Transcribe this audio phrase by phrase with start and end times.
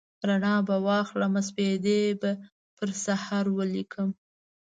[0.27, 2.31] رڼا به واخلمه سپیدې به
[2.77, 4.09] پر سحر ولیکم